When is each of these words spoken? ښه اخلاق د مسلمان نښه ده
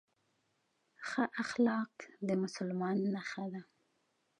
ښه 1.07 1.23
اخلاق 1.43 1.93
د 2.27 2.29
مسلمان 2.43 2.97
نښه 3.13 3.45
ده 3.53 3.61